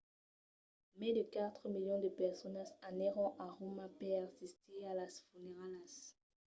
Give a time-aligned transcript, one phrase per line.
[0.99, 5.91] mai de quatre milions de personas anèron a roma per assistir a las funeralhas